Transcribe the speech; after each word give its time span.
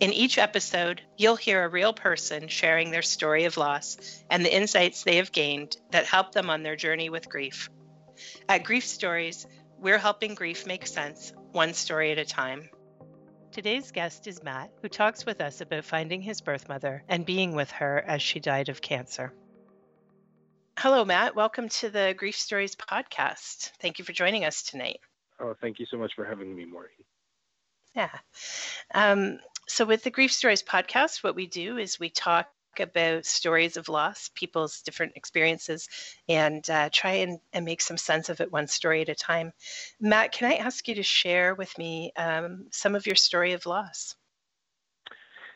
In 0.00 0.12
each 0.12 0.38
episode, 0.38 1.02
you'll 1.16 1.36
hear 1.36 1.64
a 1.64 1.68
real 1.68 1.92
person 1.92 2.48
sharing 2.48 2.90
their 2.90 3.02
story 3.02 3.44
of 3.44 3.56
loss 3.56 4.22
and 4.30 4.44
the 4.44 4.54
insights 4.54 5.02
they 5.02 5.16
have 5.16 5.32
gained 5.32 5.76
that 5.90 6.06
help 6.06 6.32
them 6.32 6.50
on 6.50 6.62
their 6.62 6.76
journey 6.76 7.10
with 7.10 7.28
grief. 7.28 7.68
At 8.48 8.64
Grief 8.64 8.84
Stories, 8.84 9.46
we're 9.78 9.98
helping 9.98 10.34
grief 10.34 10.66
make 10.66 10.86
sense, 10.86 11.32
one 11.52 11.74
story 11.74 12.12
at 12.12 12.18
a 12.18 12.24
time. 12.24 12.68
Today's 13.52 13.90
guest 13.90 14.26
is 14.26 14.42
Matt, 14.42 14.70
who 14.80 14.88
talks 14.88 15.26
with 15.26 15.40
us 15.40 15.60
about 15.60 15.84
finding 15.84 16.22
his 16.22 16.40
birth 16.40 16.68
mother 16.68 17.02
and 17.08 17.26
being 17.26 17.54
with 17.54 17.70
her 17.72 17.98
as 18.06 18.22
she 18.22 18.40
died 18.40 18.68
of 18.68 18.80
cancer. 18.80 19.32
Hello, 20.78 21.04
Matt. 21.04 21.34
Welcome 21.34 21.68
to 21.68 21.90
the 21.90 22.14
Grief 22.16 22.36
Stories 22.36 22.76
podcast. 22.76 23.70
Thank 23.80 23.98
you 23.98 24.04
for 24.04 24.12
joining 24.12 24.44
us 24.44 24.62
tonight. 24.62 25.00
Oh, 25.40 25.54
thank 25.60 25.78
you 25.78 25.86
so 25.90 25.96
much 25.96 26.12
for 26.14 26.24
having 26.24 26.54
me, 26.54 26.64
Maureen. 26.64 26.90
Yeah. 27.94 28.10
Um, 28.94 29.40
so, 29.70 29.84
with 29.84 30.02
the 30.02 30.10
Grief 30.10 30.32
Stories 30.32 30.64
podcast, 30.64 31.22
what 31.22 31.36
we 31.36 31.46
do 31.46 31.78
is 31.78 32.00
we 32.00 32.10
talk 32.10 32.48
about 32.80 33.24
stories 33.24 33.76
of 33.76 33.88
loss, 33.88 34.28
people's 34.34 34.82
different 34.82 35.12
experiences, 35.14 35.88
and 36.28 36.68
uh, 36.68 36.88
try 36.92 37.12
and, 37.12 37.38
and, 37.52 37.64
make 37.64 37.80
some 37.80 37.96
sense 37.96 38.28
of 38.28 38.40
it 38.40 38.50
one 38.50 38.66
story 38.66 39.00
at 39.00 39.08
a 39.08 39.14
time. 39.14 39.52
Matt, 40.00 40.32
can 40.32 40.50
I 40.50 40.56
ask 40.56 40.88
you 40.88 40.96
to 40.96 41.04
share 41.04 41.54
with 41.54 41.78
me 41.78 42.10
um, 42.16 42.66
some 42.72 42.96
of 42.96 43.06
your 43.06 43.14
story 43.14 43.52
of 43.52 43.64
loss? 43.64 44.16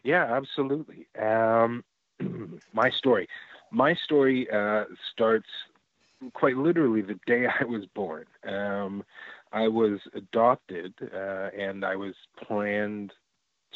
Yeah, 0.05 0.33
absolutely. 0.33 1.09
Um, 1.21 1.83
my 2.73 2.91
story. 2.91 3.29
My 3.73 3.97
story 4.05 4.49
uh, 4.49 4.85
starts 5.13 5.49
quite 6.35 6.57
literally 6.57 7.03
the 7.03 7.19
day 7.27 7.47
I 7.61 7.65
was 7.65 7.85
born. 7.97 8.27
Um, 8.47 9.03
I 9.53 9.67
was 9.67 9.99
adopted, 10.15 10.95
uh, 11.03 11.51
and 11.59 11.85
I 11.85 11.97
was 11.97 12.15
planned 12.47 13.13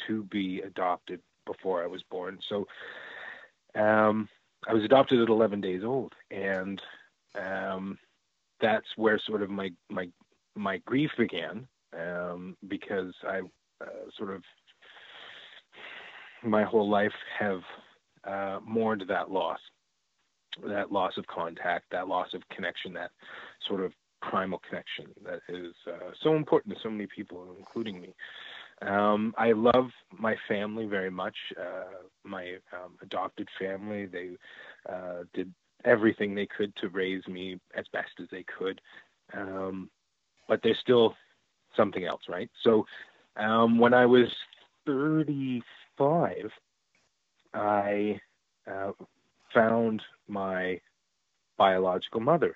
to 0.07 0.23
be 0.23 0.61
adopted 0.61 1.21
before 1.45 1.83
I 1.83 1.87
was 1.87 2.03
born. 2.09 2.39
So 2.47 2.67
um, 3.75 4.27
I 4.67 4.73
was 4.73 4.83
adopted 4.83 5.21
at 5.21 5.29
11 5.29 5.61
days 5.61 5.83
old, 5.83 6.13
and 6.31 6.81
um, 7.35 7.97
that's 8.61 8.87
where 8.95 9.19
sort 9.25 9.41
of 9.41 9.49
my 9.49 9.69
my 9.89 10.09
my 10.55 10.77
grief 10.85 11.11
began 11.17 11.67
um, 11.97 12.57
because 12.67 13.13
I 13.27 13.39
uh, 13.81 14.09
sort 14.17 14.31
of 14.31 14.43
my 16.43 16.63
whole 16.63 16.89
life 16.89 17.13
have 17.37 17.61
uh, 18.25 18.59
mourned 18.65 19.03
that 19.07 19.31
loss, 19.31 19.59
that 20.67 20.91
loss 20.91 21.13
of 21.17 21.25
contact, 21.27 21.85
that 21.91 22.07
loss 22.07 22.27
of 22.33 22.41
connection, 22.53 22.93
that 22.93 23.11
sort 23.67 23.81
of 23.81 23.91
primal 24.21 24.61
connection 24.67 25.05
that 25.23 25.39
is 25.47 25.73
uh, 25.87 26.11
so 26.21 26.35
important 26.35 26.75
to 26.75 26.79
so 26.83 26.89
many 26.89 27.07
people, 27.13 27.55
including 27.57 28.01
me. 28.01 28.13
Um, 28.81 29.33
I 29.37 29.51
love 29.51 29.89
my 30.17 30.35
family 30.47 30.85
very 30.85 31.11
much. 31.11 31.35
Uh, 31.59 32.03
my 32.23 32.55
um, 32.73 32.95
adopted 33.01 33.47
family, 33.59 34.05
they 34.05 34.31
uh, 34.89 35.23
did 35.33 35.53
everything 35.85 36.33
they 36.33 36.47
could 36.47 36.75
to 36.77 36.89
raise 36.89 37.25
me 37.27 37.57
as 37.75 37.85
best 37.91 38.11
as 38.21 38.27
they 38.31 38.45
could. 38.57 38.79
Um, 39.33 39.89
but 40.47 40.61
there's 40.63 40.79
still 40.81 41.15
something 41.75 42.05
else, 42.05 42.21
right? 42.29 42.49
So 42.63 42.85
um, 43.37 43.77
when 43.77 43.93
I 43.93 44.05
was 44.05 44.27
35, 44.85 46.35
I 47.53 48.19
uh, 48.69 48.91
found 49.53 50.01
my 50.27 50.79
biological 51.57 52.21
mother 52.21 52.55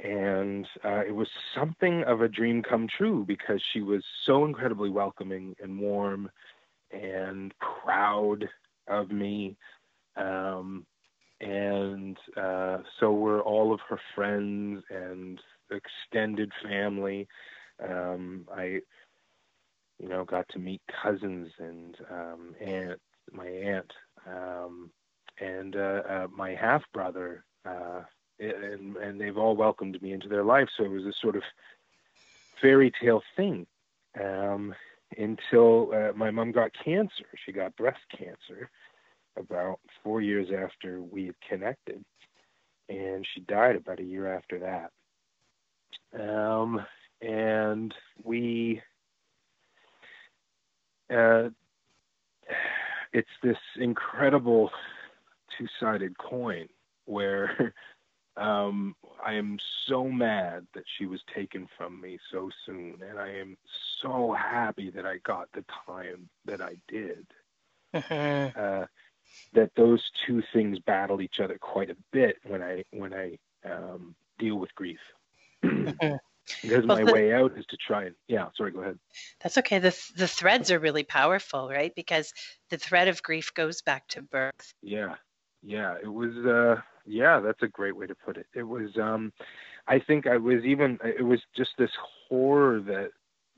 and 0.00 0.66
uh, 0.84 1.00
it 1.06 1.14
was 1.14 1.28
something 1.54 2.02
of 2.04 2.20
a 2.20 2.28
dream 2.28 2.62
come 2.62 2.86
true 2.96 3.24
because 3.26 3.60
she 3.72 3.80
was 3.80 4.02
so 4.26 4.44
incredibly 4.44 4.90
welcoming 4.90 5.54
and 5.62 5.78
warm 5.78 6.30
and 6.90 7.52
proud 7.84 8.48
of 8.88 9.10
me. 9.10 9.56
Um, 10.16 10.86
and 11.40 12.16
uh, 12.36 12.78
so 13.00 13.12
were 13.12 13.42
all 13.42 13.72
of 13.72 13.80
her 13.88 14.00
friends 14.14 14.82
and 14.90 15.40
extended 15.70 16.50
family. 16.62 17.26
Um, 17.82 18.46
i 18.54 18.80
you 19.98 20.08
know 20.08 20.24
got 20.24 20.46
to 20.50 20.58
meet 20.58 20.80
cousins 21.02 21.48
and 21.58 21.96
um, 22.10 22.54
aunt 22.60 23.00
my 23.32 23.46
aunt 23.46 23.90
um, 24.26 24.90
and 25.40 25.76
uh, 25.76 26.02
uh, 26.08 26.26
my 26.36 26.54
half 26.54 26.82
brother 26.92 27.44
uh, 27.68 28.02
and 28.38 28.96
and 28.96 29.20
they've 29.20 29.38
all 29.38 29.56
welcomed 29.56 30.00
me 30.02 30.12
into 30.12 30.28
their 30.28 30.44
life. 30.44 30.68
So 30.76 30.84
it 30.84 30.90
was 30.90 31.04
a 31.04 31.12
sort 31.20 31.36
of 31.36 31.42
fairy 32.60 32.92
tale 33.00 33.22
thing 33.36 33.66
um, 34.20 34.74
until 35.16 35.92
uh, 35.94 36.12
my 36.14 36.30
mom 36.30 36.52
got 36.52 36.70
cancer. 36.84 37.24
She 37.44 37.52
got 37.52 37.76
breast 37.76 38.00
cancer 38.16 38.70
about 39.36 39.80
four 40.02 40.20
years 40.20 40.48
after 40.56 41.02
we 41.02 41.26
had 41.26 41.40
connected, 41.48 42.04
and 42.88 43.26
she 43.34 43.40
died 43.40 43.76
about 43.76 44.00
a 44.00 44.04
year 44.04 44.32
after 44.32 44.58
that. 44.60 44.90
Um, 46.18 46.80
and 47.20 47.92
we, 48.22 48.80
uh, 51.10 51.48
it's 53.12 53.28
this 53.42 53.56
incredible 53.76 54.70
two-sided 55.56 56.16
coin 56.18 56.68
where 57.06 57.74
um, 58.36 58.96
I 59.24 59.34
am 59.34 59.58
so 59.86 60.04
mad 60.08 60.66
that 60.74 60.84
she 60.98 61.06
was 61.06 61.20
taken 61.34 61.68
from 61.76 62.00
me 62.00 62.18
so 62.30 62.50
soon, 62.66 63.00
and 63.08 63.18
I 63.18 63.28
am 63.28 63.56
so 64.02 64.32
happy 64.32 64.90
that 64.90 65.06
I 65.06 65.18
got 65.18 65.48
the 65.52 65.64
time 65.86 66.28
that 66.44 66.60
I 66.60 66.76
did. 66.88 67.26
Uh, 68.56 68.86
that 69.52 69.70
those 69.76 70.02
two 70.26 70.42
things 70.52 70.78
battle 70.80 71.20
each 71.20 71.40
other 71.40 71.58
quite 71.58 71.90
a 71.90 71.96
bit 72.12 72.36
when 72.44 72.60
I 72.62 72.84
when 72.90 73.14
I 73.14 73.38
um, 73.64 74.14
deal 74.38 74.56
with 74.56 74.74
grief. 74.74 74.98
Because 76.62 76.84
well, 76.86 76.98
my 76.98 77.04
the, 77.04 77.12
way 77.12 77.32
out 77.32 77.56
is 77.56 77.64
to 77.66 77.76
try 77.76 78.04
and 78.04 78.14
yeah. 78.28 78.48
Sorry, 78.54 78.70
go 78.70 78.80
ahead. 78.80 78.98
That's 79.42 79.56
okay. 79.58 79.78
the 79.78 79.96
The 80.16 80.28
threads 80.28 80.70
are 80.70 80.78
really 80.78 81.02
powerful, 81.02 81.70
right? 81.70 81.94
Because 81.94 82.32
the 82.68 82.76
thread 82.76 83.08
of 83.08 83.22
grief 83.22 83.54
goes 83.54 83.80
back 83.80 84.06
to 84.08 84.22
birth. 84.22 84.74
Yeah, 84.82 85.14
yeah. 85.64 85.96
It 86.02 86.08
was. 86.08 86.32
Uh, 86.46 86.80
yeah, 87.06 87.40
that's 87.40 87.62
a 87.62 87.68
great 87.68 87.96
way 87.96 88.06
to 88.06 88.14
put 88.14 88.36
it. 88.36 88.46
It 88.54 88.62
was 88.62 88.90
um 88.96 89.32
I 89.86 89.98
think 89.98 90.26
I 90.26 90.36
was 90.36 90.64
even 90.64 90.98
it 91.04 91.24
was 91.24 91.40
just 91.56 91.70
this 91.78 91.90
horror 92.28 92.80
that 92.82 93.10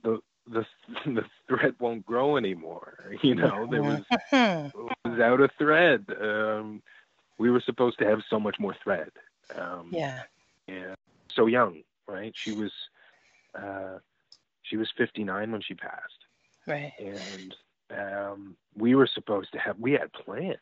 the 0.02 0.18
the 0.46 0.64
the 1.06 1.24
thread 1.48 1.74
won't 1.78 2.06
grow 2.06 2.36
anymore. 2.36 2.98
You 3.22 3.34
know, 3.34 3.66
there 3.70 3.82
was 3.82 4.00
it 4.32 4.74
was 5.04 5.20
out 5.20 5.40
of 5.40 5.50
thread. 5.58 6.06
Um 6.20 6.82
we 7.38 7.50
were 7.50 7.62
supposed 7.64 7.98
to 7.98 8.06
have 8.06 8.20
so 8.30 8.38
much 8.40 8.56
more 8.58 8.76
thread. 8.82 9.10
Um 9.56 9.90
Yeah. 9.92 10.22
Yeah. 10.66 10.94
So 11.34 11.46
young, 11.46 11.82
right? 12.08 12.32
She 12.44 12.52
was 12.52 12.72
uh 13.58 13.98
she 14.62 14.76
was 14.76 14.88
59 14.96 15.52
when 15.52 15.62
she 15.62 15.74
passed. 15.74 16.24
Right. 16.66 16.92
And 16.98 17.54
um 17.90 18.56
we 18.76 18.94
were 18.94 19.08
supposed 19.12 19.52
to 19.52 19.58
have 19.58 19.78
we 19.78 19.92
had 19.92 20.12
plans 20.12 20.58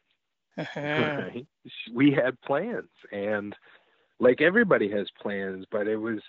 uh-huh. 0.59 1.23
We 1.93 2.13
had 2.13 2.41
plans, 2.43 2.91
and 3.13 3.55
like 4.21 4.41
everybody 4.41 4.91
has 4.91 5.09
plans, 5.21 5.67
but 5.71 5.89
it 5.89 5.97
was, 5.97 6.21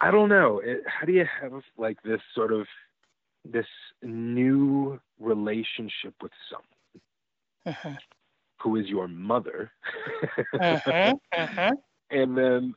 I 0.00 0.10
don't 0.10 0.28
know. 0.28 0.60
It, 0.64 0.82
how 0.86 1.06
do 1.06 1.12
you 1.12 1.26
have 1.40 1.62
like 1.76 2.02
this 2.02 2.20
sort 2.34 2.52
of 2.52 2.66
this 3.44 3.66
new 4.02 5.00
relationship 5.18 6.14
with 6.22 6.32
someone 6.50 7.02
uh-huh. 7.66 7.98
who 8.60 8.76
is 8.76 8.86
your 8.86 9.08
mother, 9.08 9.72
uh-huh. 10.60 11.14
Uh-huh. 11.36 11.72
and 12.10 12.36
then 12.36 12.74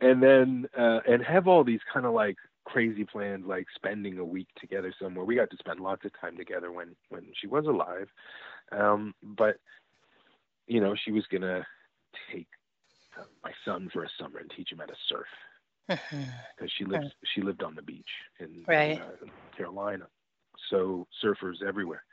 and 0.00 0.22
then 0.22 0.66
uh, 0.76 1.00
and 1.08 1.22
have 1.22 1.46
all 1.46 1.64
these 1.64 1.80
kind 1.92 2.06
of 2.06 2.12
like 2.12 2.36
crazy 2.64 3.04
plans 3.04 3.44
like 3.46 3.66
spending 3.74 4.18
a 4.18 4.24
week 4.24 4.48
together 4.58 4.92
somewhere. 5.00 5.24
We 5.24 5.36
got 5.36 5.50
to 5.50 5.56
spend 5.58 5.80
lots 5.80 6.04
of 6.04 6.12
time 6.20 6.36
together 6.36 6.72
when 6.72 6.94
when 7.08 7.26
she 7.40 7.46
was 7.46 7.66
alive. 7.66 8.08
Um, 8.70 9.14
but 9.22 9.56
you 10.66 10.80
know, 10.80 10.94
she 10.94 11.12
was 11.12 11.24
gonna 11.30 11.66
take 12.32 12.48
uh, 13.18 13.24
my 13.42 13.52
son 13.64 13.90
for 13.92 14.04
a 14.04 14.08
summer 14.18 14.38
and 14.38 14.50
teach 14.50 14.72
him 14.72 14.78
how 14.78 14.86
to 14.86 14.94
surf 15.08 15.26
because 15.88 16.72
she 16.76 16.84
lived 16.84 17.14
she 17.34 17.42
lived 17.42 17.62
on 17.62 17.74
the 17.74 17.82
beach 17.82 18.10
in, 18.40 18.64
right. 18.66 19.00
uh, 19.00 19.26
Carolina, 19.56 20.06
so 20.70 21.06
surfers 21.22 21.62
everywhere, 21.66 22.04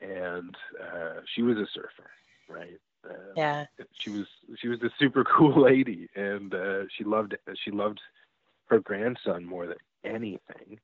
and 0.00 0.54
uh, 0.80 1.20
she 1.34 1.42
was 1.42 1.56
a 1.56 1.66
surfer, 1.72 2.10
right? 2.48 2.78
Uh, 3.08 3.32
yeah. 3.36 3.64
She 3.92 4.10
was 4.10 4.26
she 4.58 4.68
was 4.68 4.82
a 4.82 4.90
super 4.98 5.24
cool 5.36 5.62
lady, 5.62 6.08
and 6.14 6.54
uh, 6.54 6.82
she 6.96 7.04
loved 7.04 7.36
she 7.64 7.70
loved 7.70 8.00
her 8.70 8.80
grandson 8.80 9.44
more 9.44 9.66
than 9.66 9.76
anything. 10.04 10.80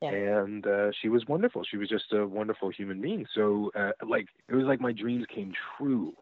Yeah. 0.00 0.10
And 0.10 0.66
uh, 0.66 0.90
she 1.00 1.08
was 1.08 1.26
wonderful. 1.28 1.62
She 1.62 1.76
was 1.76 1.88
just 1.88 2.12
a 2.12 2.26
wonderful 2.26 2.70
human 2.70 3.00
being. 3.00 3.24
So, 3.34 3.70
uh, 3.76 3.92
like, 4.06 4.26
it 4.48 4.54
was 4.54 4.66
like 4.66 4.80
my 4.80 4.90
dreams 4.92 5.24
came 5.32 5.52
true. 5.78 6.12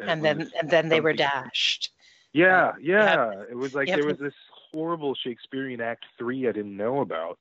It 0.00 0.08
And 0.08 0.24
then 0.24 0.50
and 0.58 0.70
then 0.70 0.88
they 0.88 1.00
were 1.00 1.12
dashed. 1.12 1.90
Yeah, 2.32 2.72
you 2.80 2.94
have- 2.94 3.32
yeah. 3.32 3.42
It 3.50 3.56
was 3.56 3.74
like 3.74 3.88
there 3.88 4.06
was 4.06 4.18
to- 4.18 4.24
this 4.24 4.34
horrible 4.72 5.14
Shakespearean 5.14 5.80
Act 5.80 6.04
Three 6.18 6.48
I 6.48 6.52
didn't 6.52 6.76
know 6.76 7.00
about. 7.00 7.38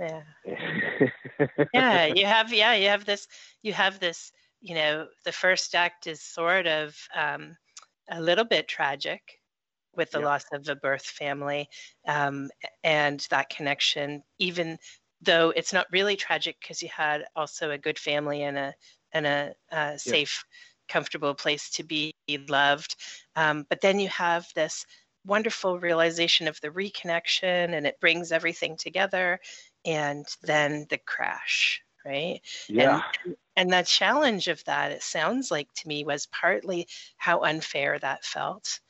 Yeah. 0.00 0.22
yeah 1.74 2.06
you 2.06 2.26
have 2.26 2.52
yeah 2.52 2.74
you 2.74 2.88
have 2.88 3.04
this 3.04 3.28
you 3.62 3.72
have 3.72 4.00
this 4.00 4.32
you 4.60 4.74
know 4.74 5.06
the 5.24 5.32
first 5.32 5.74
act 5.74 6.06
is 6.06 6.20
sort 6.20 6.66
of 6.66 6.96
um, 7.14 7.56
a 8.10 8.20
little 8.20 8.44
bit 8.44 8.66
tragic 8.68 9.41
with 9.96 10.10
the 10.10 10.20
Yeah. 10.20 10.22
loss 10.22 10.44
of 10.52 10.68
a 10.68 10.76
birth 10.76 11.04
family 11.06 11.68
um, 12.06 12.50
and 12.82 13.26
that 13.30 13.48
connection 13.50 14.22
even 14.38 14.78
though 15.20 15.50
it's 15.50 15.72
not 15.72 15.86
really 15.92 16.16
tragic 16.16 16.56
because 16.60 16.82
you 16.82 16.88
had 16.88 17.24
also 17.36 17.70
a 17.70 17.78
good 17.78 17.98
family 17.98 18.42
and 18.42 18.58
a 18.58 18.74
and 19.12 19.26
a, 19.26 19.54
uh 19.70 19.96
safe 19.96 20.44
comfortable 20.88 21.34
place 21.34 21.70
to 21.70 21.82
be 21.84 22.14
loved. 22.48 22.96
Um, 23.36 23.64
but 23.68 23.80
then 23.80 23.98
you 24.00 24.08
have 24.08 24.48
this 24.54 24.84
wonderful 25.24 25.78
realization 25.78 26.48
of 26.48 26.60
the 26.60 26.68
reconnection 26.70 27.72
and 27.74 27.86
it 27.86 28.00
brings 28.00 28.32
everything 28.32 28.76
together 28.76 29.40
and 29.84 30.26
then 30.42 30.86
the 30.90 30.98
crash 30.98 31.82
right? 32.04 32.40
Yeah, 32.68 33.00
and, 33.24 33.36
and 33.56 33.72
the 33.72 33.82
challenge 33.82 34.48
of 34.48 34.64
that 34.64 34.90
it 34.92 35.02
sounds 35.02 35.50
like 35.52 35.72
to 35.74 35.88
me 35.88 36.04
was 36.04 36.26
partly 36.26 36.88
how 37.16 37.40
unfair 37.40 37.98
that 37.98 38.24
felt 38.24 38.80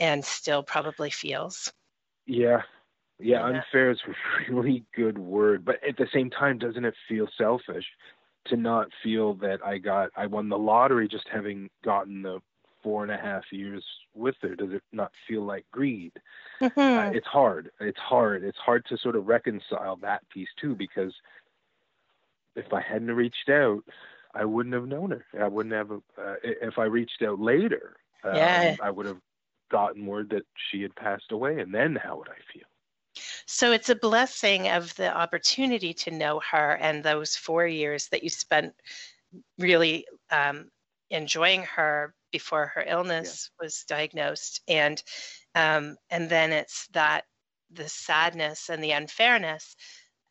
and 0.00 0.24
still 0.24 0.62
probably 0.62 1.10
feels 1.10 1.72
yeah, 2.26 2.62
yeah. 3.18 3.44
Yeah. 3.46 3.46
Unfair 3.46 3.90
is 3.90 4.00
a 4.08 4.52
really 4.52 4.84
good 4.94 5.18
word, 5.18 5.64
but 5.64 5.76
at 5.88 5.96
the 5.96 6.08
same 6.12 6.30
time, 6.30 6.58
doesn't 6.58 6.84
it 6.84 6.94
feel 7.08 7.28
selfish 7.38 7.84
to 8.46 8.56
not 8.56 8.88
feel 9.02 9.34
that 9.34 9.60
I 9.64 9.78
got 9.78 10.10
I 10.16 10.26
won 10.26 10.48
the 10.48 10.58
lottery 10.58 11.08
just 11.08 11.26
having 11.32 11.70
gotten 11.84 12.22
the 12.22 12.40
four 12.82 13.02
and 13.02 13.12
a 13.12 13.16
half 13.18 13.44
years 13.52 13.84
with 14.14 14.36
her? 14.42 14.54
Does 14.56 14.72
it 14.72 14.82
not 14.92 15.12
feel 15.28 15.44
like 15.44 15.66
greed? 15.72 16.12
uh, 16.96 17.06
Mhm. 17.06 17.12
it's 17.12 17.26
hard. 17.26 17.70
It's 17.80 17.98
hard. 17.98 18.44
It's 18.44 18.58
hard 18.58 18.84
to 18.88 18.98
sort 18.98 19.16
of 19.16 19.26
reconcile 19.26 19.96
that 19.98 20.28
piece 20.30 20.48
too, 20.60 20.74
because 20.76 21.12
if 22.56 22.72
I 22.72 22.80
hadn't 22.80 23.10
reached 23.12 23.48
out, 23.50 23.82
I 24.34 24.44
wouldn't 24.44 24.74
have 24.74 24.86
known 24.86 25.10
her. 25.10 25.24
I 25.40 25.48
wouldn't 25.48 25.74
have. 25.74 25.90
Uh, 25.90 26.34
if 26.42 26.78
I 26.78 26.84
reached 26.84 27.22
out 27.22 27.38
later, 27.38 27.96
um, 28.24 28.64
Yeah. 28.64 28.76
I 28.80 28.90
would 28.90 29.06
have 29.06 29.20
gotten 29.70 30.06
word 30.06 30.30
that 30.30 30.46
she 30.70 30.82
had 30.82 30.94
passed 30.96 31.32
away, 31.32 31.60
and 31.60 31.74
then 31.74 31.96
how 31.96 32.18
would 32.18 32.28
I 32.28 32.38
feel? 32.52 32.62
So 33.46 33.72
it's 33.72 33.90
a 33.90 33.94
blessing 33.94 34.68
of 34.68 34.94
the 34.96 35.14
opportunity 35.14 35.94
to 35.94 36.10
know 36.10 36.40
her 36.50 36.72
and 36.76 37.02
those 37.02 37.36
four 37.36 37.66
years 37.66 38.08
that 38.08 38.22
you 38.22 38.30
spent 38.30 38.74
really 39.58 40.06
um, 40.30 40.70
enjoying 41.10 41.62
her 41.62 42.14
before 42.32 42.66
her 42.74 42.84
illness 42.86 43.50
was 43.60 43.84
diagnosed, 43.84 44.60
and 44.66 45.02
um, 45.54 45.96
and 46.10 46.28
then 46.28 46.52
it's 46.52 46.88
that 46.88 47.24
the 47.70 47.88
sadness 47.88 48.68
and 48.68 48.82
the 48.82 48.92
unfairness, 48.92 49.76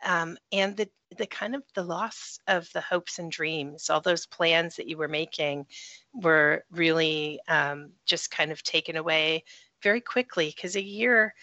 um, 0.06 0.38
and 0.52 0.78
the 0.78 0.90
the 1.18 1.28
kind 1.28 1.56
of 1.56 1.64
the 1.76 1.84
loss 1.84 2.40
of 2.48 2.72
the 2.74 2.82
hopes 2.82 3.20
and 3.20 3.32
dreams, 3.32 3.90
all 3.90 4.02
those 4.02 4.26
plans 4.26 4.76
that 4.76 4.88
you 4.88 4.98
were 4.98 5.08
making, 5.08 5.68
were 6.14 6.64
really 6.72 7.40
um, 7.48 7.92
just 8.06 8.32
kind 8.32 8.52
of 8.52 8.64
taken 8.64 8.96
away 8.96 9.44
very 9.84 10.02
quickly 10.02 10.52
because 10.56 10.76
a 10.76 10.82
year 10.84 11.34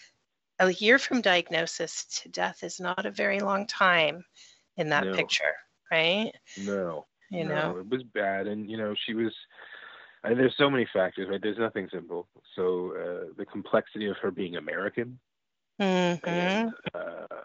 a 0.59 0.71
year 0.73 0.99
from 0.99 1.21
diagnosis 1.21 2.05
to 2.21 2.29
death 2.29 2.63
is 2.63 2.79
not 2.79 3.05
a 3.05 3.11
very 3.11 3.39
long 3.39 3.65
time 3.67 4.23
in 4.77 4.89
that 4.89 5.05
No. 5.05 5.13
picture, 5.13 5.55
right? 5.91 6.31
No, 6.57 7.07
You 7.31 7.45
no, 7.45 7.45
know, 7.45 7.77
it 7.77 7.87
was 7.89 8.03
bad, 8.03 8.47
and 8.47 8.69
you 8.69 8.77
know 8.77 8.93
she 9.05 9.13
was. 9.13 9.33
and 10.23 10.37
there's 10.39 10.55
so 10.57 10.69
many 10.69 10.87
factors, 10.93 11.27
right? 11.29 11.41
There's 11.41 11.57
nothing 11.57 11.89
simple. 11.91 12.27
So 12.55 12.91
uh, 12.95 13.33
the 13.37 13.45
complexity 13.45 14.07
of 14.07 14.17
her 14.21 14.31
being 14.31 14.55
American, 14.57 15.19
hmm 15.81 16.19
and 16.23 16.73
uh, 16.93 16.97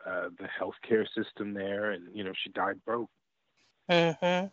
uh, 0.06 0.28
the 0.38 0.48
healthcare 0.60 1.06
system 1.14 1.54
there, 1.54 1.92
and 1.92 2.14
you 2.14 2.24
know 2.24 2.32
she 2.42 2.50
died 2.50 2.82
broke. 2.84 3.10
hmm 3.88 4.50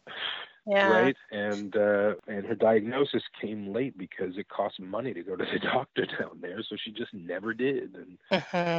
yeah, 0.66 0.82
right 0.82 1.16
and 1.32 1.76
uh 1.76 2.14
and 2.28 2.46
her 2.46 2.56
diagnosis 2.56 3.24
came 3.42 3.72
late 3.74 3.98
because 3.98 4.38
it 4.38 4.48
cost 4.50 4.80
money 4.80 5.14
to 5.14 5.24
go 5.24 5.36
to 5.36 5.46
the 5.54 5.60
doctor 5.74 6.06
down 6.20 6.40
there 6.42 6.64
so 6.68 6.76
she 6.84 6.92
just 6.92 7.14
never 7.14 7.54
did 7.54 7.96
and 7.96 8.18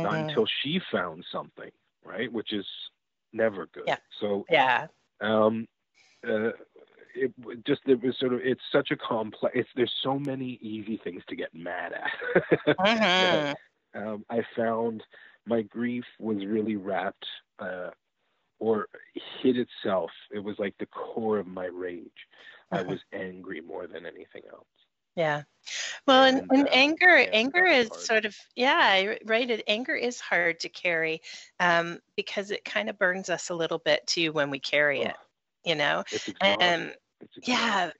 not 0.02 0.14
Mhm. 0.14 0.18
until 0.18 0.46
she 0.62 0.80
found 0.92 1.24
something 1.32 1.70
right 2.04 2.32
which 2.32 2.52
is 2.52 2.66
never 3.32 3.66
good 3.74 3.94
Yeah. 3.94 3.98
so 4.20 4.46
yeah, 4.48 4.88
um 5.20 5.66
uh 6.26 6.50
it 7.14 7.32
just 7.66 7.80
it 7.86 8.02
was 8.02 8.16
sort 8.18 8.34
of 8.34 8.40
it's 8.42 8.60
such 8.72 8.90
a 8.90 8.96
complex 8.96 9.54
it's 9.56 9.68
there's 9.76 9.92
so 10.02 10.18
many 10.18 10.58
easy 10.60 11.00
things 11.04 11.22
to 11.28 11.36
get 11.36 11.54
mad 11.54 11.92
at 11.92 12.76
Mhm. 12.78 13.54
Um, 13.94 14.24
I 14.30 14.42
found 14.56 15.02
my 15.46 15.62
grief 15.62 16.04
was 16.18 16.44
really 16.46 16.76
wrapped 16.76 17.26
uh, 17.58 17.90
or 18.58 18.88
hid 19.42 19.56
itself. 19.56 20.10
It 20.32 20.40
was 20.40 20.56
like 20.58 20.74
the 20.78 20.86
core 20.86 21.38
of 21.38 21.46
my 21.46 21.66
rage. 21.66 22.10
I 22.72 22.80
Uh-huh. 22.80 22.84
was 22.84 23.00
angry 23.12 23.60
more 23.60 23.86
than 23.86 24.06
anything 24.06 24.42
else. 24.52 24.66
yeah. 25.16 25.42
Well, 26.06 26.24
and, 26.24 26.42
And, 26.42 26.50
and 26.50 26.68
uh, 26.68 26.70
anger, 26.72 27.16
yeah, 27.16 27.30
anger 27.32 27.64
is 27.64 27.88
hard. 27.88 28.06
sort 28.06 28.24
of 28.26 28.36
yeah, 28.56 29.14
right. 29.24 29.50
It, 29.50 29.62
anger 29.66 29.94
is 29.94 30.20
hard 30.20 30.60
to 30.60 30.68
carry 30.68 31.20
um, 31.60 32.00
because 32.16 32.50
it 32.50 32.64
kind 32.64 32.88
of 32.88 32.98
burns 32.98 33.30
us 33.30 33.50
a 33.50 33.54
little 33.54 33.78
bit 33.78 34.06
too 34.06 34.32
when 34.32 34.50
we 34.50 34.58
carry 34.60 35.02
it. 35.02 35.16
You 35.64 35.76
know, 35.76 36.04
and 36.40 36.92
yeah 37.46 37.90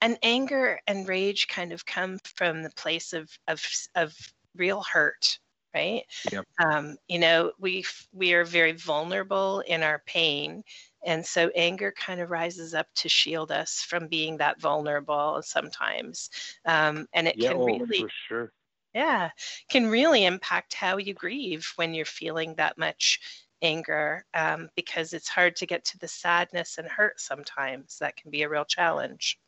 and 0.00 0.18
anger 0.22 0.80
and 0.86 1.08
rage 1.08 1.48
kind 1.48 1.72
of 1.72 1.86
come 1.86 2.18
from 2.36 2.62
the 2.62 2.70
place 2.70 3.12
of 3.12 3.30
of 3.48 3.64
of 3.94 4.14
real 4.56 4.82
hurt 4.82 5.38
right? 5.74 6.04
Yep. 6.30 6.46
um, 6.64 6.96
you 7.08 7.18
know 7.18 7.52
we 7.58 7.84
we 8.12 8.32
are 8.34 8.44
very 8.44 8.72
vulnerable 8.72 9.60
in 9.60 9.82
our 9.82 10.02
pain. 10.06 10.62
And 11.06 11.24
so 11.26 11.50
anger 11.54 11.92
kind 11.92 12.20
of 12.20 12.30
rises 12.30 12.74
up 12.74 12.86
to 12.96 13.08
shield 13.10 13.52
us 13.52 13.82
from 13.82 14.08
being 14.08 14.38
that 14.38 14.58
vulnerable 14.60 15.42
sometimes. 15.42 16.30
Um, 16.64 17.06
and 17.12 17.28
it 17.28 17.36
Yeah, 17.36 17.50
can 17.50 17.58
oh, 17.58 17.66
really 17.66 17.98
for 17.98 18.08
sure. 18.28 18.52
yeah 18.94 19.30
can 19.70 19.86
really 19.88 20.24
impact 20.24 20.74
how 20.74 20.96
you 20.98 21.14
grieve 21.14 21.72
when 21.76 21.94
you're 21.94 22.04
feeling 22.06 22.54
that 22.56 22.78
much 22.78 23.20
anger 23.62 24.24
um, 24.34 24.68
because 24.76 25.12
it's 25.12 25.28
hard 25.28 25.56
to 25.56 25.66
get 25.66 25.84
to 25.86 25.98
the 25.98 26.08
sadness 26.08 26.78
and 26.78 26.88
hurt 26.88 27.18
sometimes. 27.20 27.98
That 27.98 28.16
can 28.16 28.30
be 28.30 28.42
a 28.42 28.48
real 28.48 28.64
challenge. 28.64 29.38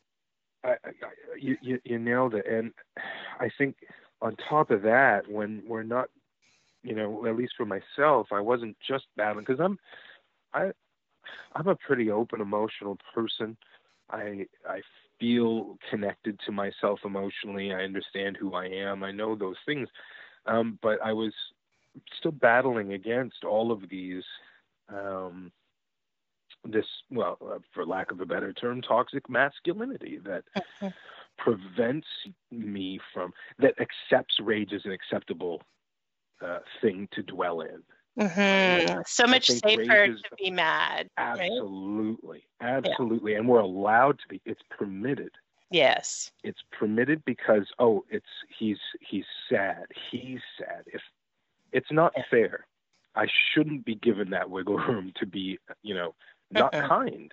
I, 0.65 0.71
I, 0.85 0.91
you 1.39 1.57
you 1.85 1.99
nailed 1.99 2.35
it, 2.35 2.47
and 2.47 2.73
I 3.39 3.51
think 3.59 3.77
on 4.21 4.37
top 4.49 4.71
of 4.71 4.83
that, 4.83 5.29
when 5.29 5.63
we're 5.67 5.83
not, 5.83 6.09
you 6.83 6.95
know, 6.95 7.27
at 7.27 7.37
least 7.37 7.55
for 7.57 7.67
myself, 7.67 8.29
I 8.33 8.41
wasn't 8.41 8.77
just 8.87 9.07
battling 9.17 9.45
because 9.47 9.61
I'm, 9.61 9.79
I, 10.55 10.71
I'm 11.55 11.69
a 11.69 11.77
pretty 11.77 12.11
open, 12.11 12.41
emotional 12.41 12.99
person. 13.15 13.57
I 14.11 14.47
I 14.69 14.81
feel 15.19 15.79
connected 15.91 16.39
to 16.47 16.53
myself 16.53 17.01
emotionally. 17.05 17.73
I 17.73 17.83
understand 17.85 18.37
who 18.37 18.55
I 18.55 18.67
am. 18.67 19.03
I 19.03 19.11
know 19.13 19.35
those 19.35 19.57
things, 19.67 19.89
um, 20.47 20.79
but 20.83 21.01
I 21.03 21.13
was 21.13 21.33
still 22.19 22.33
battling 22.33 22.93
against 22.93 23.45
all 23.45 23.73
of 23.73 23.89
these. 23.89 24.25
Um, 24.89 25.53
this 26.65 26.87
well 27.11 27.39
uh, 27.45 27.59
for 27.73 27.87
lack 27.87 28.11
of 28.11 28.21
a 28.21 28.27
better 28.27 28.53
term 28.53 28.83
toxic 28.83 29.29
masculinity 29.29 30.19
that 30.25 30.45
Mhm. 30.55 30.95
Prevents 31.39 32.07
me 32.51 32.99
from 33.13 33.33
that 33.59 33.75
accepts 33.81 34.37
rage 34.41 34.73
as 34.73 34.85
an 34.85 34.93
acceptable 34.93 35.63
uh, 36.43 36.59
thing 36.81 37.09
to 37.13 37.23
dwell 37.23 37.61
in. 37.61 37.83
Hmm 38.19 39.01
So 39.07 39.27
much 39.27 39.47
safer 39.49 40.05
is- 40.05 40.23
to 40.23 40.37
be 40.37 40.51
mad. 40.51 41.11
Right? 41.19 41.41
absolutely. 41.41 42.45
Absolutely. 42.61 43.35
And 43.35 43.47
we're 43.49 43.61
allowed 43.61 44.19
to 44.21 44.29
be. 44.29 44.41
It's 44.47 44.63
permitted. 44.71 45.31
Yes. 45.71 46.31
it's 46.45 46.61
permitted 46.71 47.25
because 47.25 47.67
oh 47.79 48.05
it's 48.09 48.25
he's 48.57 48.79
he's 49.01 49.25
sad. 49.51 49.85
He's 50.11 50.41
sad. 50.59 50.85
If 50.87 51.03
it's 51.73 51.91
not 51.91 52.13
Yeah. 52.17 52.23
fair. 52.31 52.67
I 53.17 53.27
shouldn't 53.53 53.85
be 53.85 53.95
given 53.97 54.31
that 54.31 54.49
wiggle 54.51 54.77
room 54.79 55.13
to 55.17 55.27
be 55.27 55.59
you 55.83 55.95
know 55.95 56.15
not 56.51 56.73
kind 56.73 57.33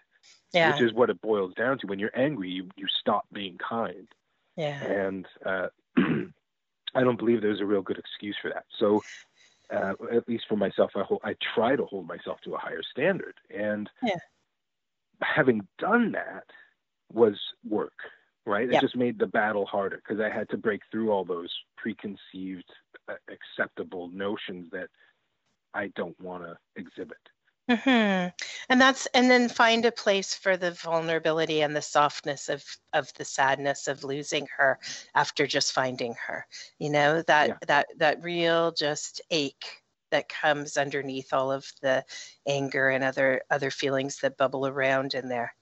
Yeah. 0.53 0.71
which 0.71 0.81
is 0.81 0.93
what 0.93 1.09
it 1.09 1.21
boils 1.21 1.53
down 1.55 1.79
to 1.79 1.87
when 1.87 1.99
you're 1.99 2.17
angry 2.17 2.49
you 2.49 2.69
you 2.75 2.85
stop 2.99 3.25
being 3.33 3.57
kind 3.57 4.07
yeah. 4.55 4.83
and 4.83 5.25
uh 5.45 5.67
i 5.97 7.03
don't 7.03 7.17
believe 7.17 7.41
there's 7.41 7.61
a 7.61 7.65
real 7.65 7.81
good 7.81 7.97
excuse 7.97 8.35
for 8.41 8.49
that 8.49 8.65
so 8.77 9.01
uh, 9.73 9.93
at 10.11 10.27
least 10.27 10.45
for 10.47 10.55
myself 10.55 10.91
i 10.95 11.01
hold, 11.01 11.21
i 11.23 11.35
try 11.55 11.75
to 11.75 11.85
hold 11.85 12.07
myself 12.07 12.39
to 12.41 12.53
a 12.53 12.57
higher 12.57 12.83
standard 12.91 13.35
and 13.49 13.89
Yeah. 14.03 14.15
having 15.21 15.67
done 15.79 16.11
that 16.11 16.45
was 17.11 17.39
work 17.67 17.93
right? 18.45 18.69
Yep. 18.69 18.81
It 18.81 18.85
just 18.85 18.95
made 18.95 19.19
the 19.19 19.27
battle 19.27 19.65
harder 19.65 19.97
because 19.97 20.21
I 20.21 20.29
had 20.29 20.49
to 20.49 20.57
break 20.57 20.81
through 20.91 21.11
all 21.11 21.23
those 21.23 21.49
preconceived, 21.77 22.69
uh, 23.07 23.15
acceptable 23.29 24.09
notions 24.09 24.67
that 24.71 24.89
I 25.73 25.87
don't 25.95 26.19
want 26.19 26.43
to 26.43 26.57
exhibit. 26.75 27.17
Hmm 27.69 28.27
And 28.69 28.81
that's 28.81 29.05
and 29.13 29.31
then 29.31 29.47
find 29.47 29.85
a 29.85 29.91
place 29.91 30.35
for 30.35 30.57
the 30.57 30.71
vulnerability 30.71 31.61
and 31.61 31.73
the 31.75 31.81
softness 31.81 32.49
of 32.49 32.63
of 32.91 33.13
the 33.13 33.23
sadness 33.25 33.87
of 33.87 34.03
losing 34.03 34.47
her 34.57 34.79
after 35.15 35.47
just 35.47 35.71
finding 35.71 36.13
her. 36.27 36.45
You 36.79 36.89
know 36.89 37.21
that 37.23 37.53
Yeah. 37.53 37.57
that 37.65 37.87
that 37.97 38.21
real 38.21 38.73
just 38.73 39.21
ache 39.31 39.81
that 40.11 40.27
comes 40.29 40.75
underneath 40.77 41.31
all 41.33 41.51
of 41.53 41.65
the 41.81 42.03
anger 42.47 42.89
and 42.89 43.03
other 43.03 43.41
other 43.49 43.71
feelings 43.71 44.17
that 44.17 44.37
bubble 44.37 44.67
around 44.67 45.13
in 45.13 45.29
there. 45.29 45.55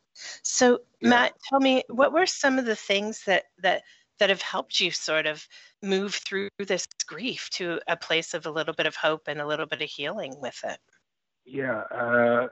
So 0.44 0.80
Yeah. 1.02 1.10
Matt, 1.10 1.34
tell 1.50 1.60
me 1.60 1.84
what 1.88 2.14
were 2.14 2.26
some 2.26 2.58
of 2.58 2.66
the 2.66 2.76
things 2.76 3.24
that 3.26 3.46
that 3.60 3.84
that 4.20 4.30
have 4.30 4.42
helped 4.42 4.80
you 4.80 4.90
sort 4.92 5.28
of 5.28 5.48
move 5.84 6.16
through 6.16 6.50
this 6.60 6.88
grief 7.08 7.50
to 7.52 7.80
a 7.88 7.96
place 7.98 8.34
of 8.34 8.46
a 8.48 8.52
little 8.52 8.74
bit 8.74 8.86
of 8.88 8.96
hope 8.96 9.28
and 9.28 9.40
a 9.40 9.48
little 9.48 9.66
bit 9.68 9.82
of 9.84 9.90
healing 9.90 10.40
with 10.42 10.64
it. 10.64 10.80
Yeah, 11.52 11.82
uh, 11.92 12.48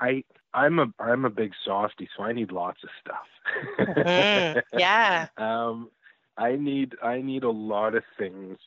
I 0.00 0.24
I'm 0.54 0.78
a 0.80 0.86
I'm 1.00 1.24
a 1.24 1.30
big 1.30 1.52
softy, 1.64 2.08
so 2.16 2.24
I 2.24 2.32
need 2.32 2.52
lots 2.52 2.80
of 2.84 2.90
stuff. 3.00 3.86
Mhm. 4.14 4.56
Yeah. 4.72 5.28
um, 5.38 5.90
I 6.36 6.56
need 6.56 6.94
I 7.02 7.20
need 7.20 7.44
a 7.44 7.50
lot 7.50 7.94
of 7.94 8.04
things 8.18 8.58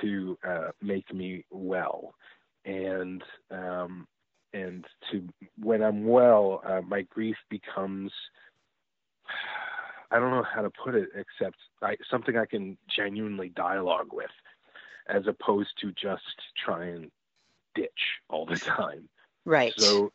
to 0.00 0.38
uh, 0.46 0.68
make 0.82 1.12
me 1.14 1.44
well, 1.50 2.14
and 2.64 3.22
um, 3.50 4.06
and 4.54 4.84
to 5.12 5.28
when 5.62 5.82
I'm 5.82 6.06
well, 6.06 6.62
uh, 6.64 6.80
my 6.82 7.02
grief 7.02 7.36
becomes 7.50 8.12
I 10.10 10.18
don't 10.18 10.30
know 10.30 10.44
how 10.54 10.62
to 10.62 10.70
put 10.84 10.94
it 10.94 11.08
except 11.14 11.56
I, 11.82 11.96
something 12.10 12.36
I 12.36 12.46
can 12.46 12.76
genuinely 12.94 13.50
dialogue 13.50 14.08
with, 14.12 14.30
as 15.08 15.24
opposed 15.26 15.70
to 15.82 15.92
just 15.92 16.22
try 16.64 16.86
and 16.86 17.10
ditch 17.74 17.90
all 18.28 18.46
the 18.46 18.58
time. 18.76 19.08
Right. 19.44 19.74
So 19.78 20.12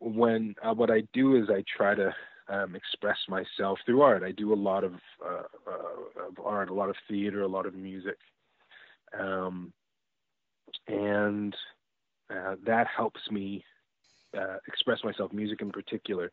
when 0.00 0.54
uh, 0.62 0.74
what 0.74 0.90
I 0.90 1.02
do 1.12 1.36
is 1.36 1.48
I 1.50 1.62
try 1.76 1.94
to 1.94 2.14
um, 2.48 2.74
express 2.74 3.18
myself 3.28 3.78
through 3.86 4.02
art. 4.02 4.22
I 4.22 4.32
do 4.32 4.52
a 4.52 4.54
lot 4.54 4.84
of, 4.84 4.94
uh, 5.24 5.42
uh, 5.66 6.28
of 6.28 6.38
art, 6.44 6.70
a 6.70 6.74
lot 6.74 6.88
of 6.88 6.96
theater, 7.08 7.42
a 7.42 7.48
lot 7.48 7.66
of 7.66 7.74
music, 7.74 8.16
um, 9.18 9.72
and 10.88 11.54
uh, 12.30 12.56
that 12.64 12.86
helps 12.94 13.20
me 13.30 13.64
uh, 14.36 14.56
express 14.66 14.98
myself. 15.04 15.32
Music 15.32 15.60
in 15.62 15.70
particular, 15.70 16.30